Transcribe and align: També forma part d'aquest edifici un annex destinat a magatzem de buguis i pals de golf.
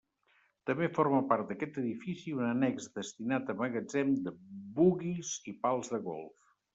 També 0.67 0.87
forma 0.93 1.17
part 1.33 1.49
d'aquest 1.51 1.75
edifici 1.81 2.33
un 2.37 2.41
annex 2.47 2.87
destinat 2.95 3.51
a 3.55 3.57
magatzem 3.59 4.09
de 4.29 4.33
buguis 4.81 5.35
i 5.53 5.55
pals 5.67 5.93
de 5.97 6.01
golf. 6.09 6.57